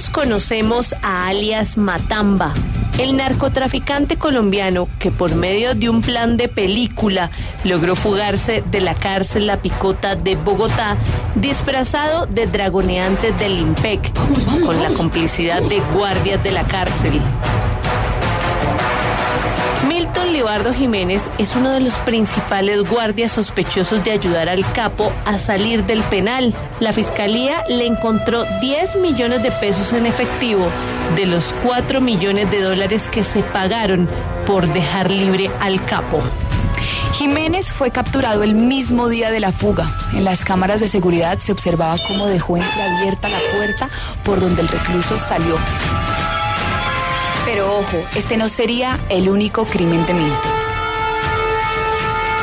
[0.00, 2.54] Todos conocemos a alias Matamba,
[2.96, 7.30] el narcotraficante colombiano que por medio de un plan de película
[7.64, 10.96] logró fugarse de la cárcel La Picota de Bogotá
[11.34, 14.10] disfrazado de dragoneante del IMPEC
[14.64, 17.20] con la complicidad de guardias de la cárcel.
[20.30, 25.84] Libardo Jiménez es uno de los principales guardias sospechosos de ayudar al capo a salir
[25.84, 26.54] del penal.
[26.78, 30.68] La fiscalía le encontró 10 millones de pesos en efectivo
[31.16, 34.08] de los 4 millones de dólares que se pagaron
[34.46, 36.22] por dejar libre al capo.
[37.12, 39.94] Jiménez fue capturado el mismo día de la fuga.
[40.14, 43.90] En las cámaras de seguridad se observaba cómo dejó entreabierta la puerta
[44.24, 45.56] por donde el recluso salió.
[47.52, 50.52] Pero ojo, este no sería el único crimen de Milton.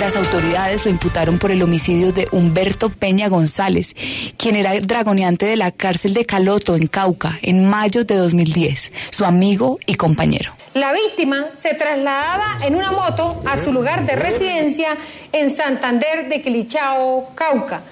[0.00, 3.94] Las autoridades lo imputaron por el homicidio de Humberto Peña González,
[4.36, 9.24] quien era dragoneante de la cárcel de Caloto, en Cauca, en mayo de 2010, su
[9.24, 10.56] amigo y compañero.
[10.74, 14.96] La víctima se trasladaba en una moto a su lugar de residencia
[15.30, 17.82] en Santander de Quilichao, Cauca,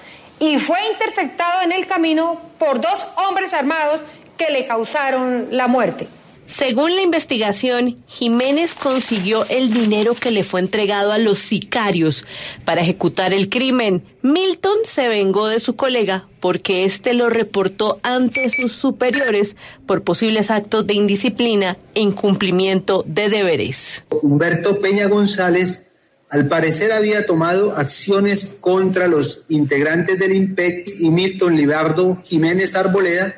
[0.41, 4.03] y fue interceptado en el camino por dos hombres armados
[4.37, 6.09] que le causaron la muerte.
[6.47, 12.25] Según la investigación, Jiménez consiguió el dinero que le fue entregado a los sicarios
[12.63, 14.03] para ejecutar el crimen.
[14.21, 20.49] Milton se vengó de su colega porque éste lo reportó ante sus superiores por posibles
[20.49, 24.05] actos de indisciplina e incumplimiento de deberes.
[24.21, 25.83] Humberto Peña González
[26.29, 33.35] al parecer había tomado acciones contra los integrantes del IMPEC y Milton Libardo Jiménez Arboleda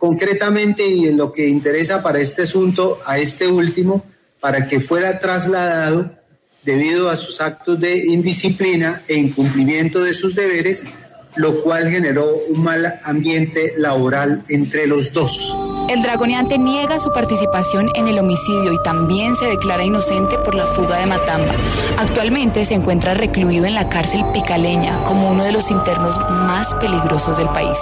[0.00, 4.02] concretamente y en lo que interesa para este asunto a este último,
[4.40, 6.10] para que fuera trasladado
[6.64, 10.84] debido a sus actos de indisciplina e incumplimiento de sus deberes,
[11.36, 15.54] lo cual generó un mal ambiente laboral entre los dos.
[15.90, 20.66] El dragoneante niega su participación en el homicidio y también se declara inocente por la
[20.66, 21.52] fuga de Matamba.
[21.98, 27.36] Actualmente se encuentra recluido en la cárcel picaleña como uno de los internos más peligrosos
[27.36, 27.78] del país.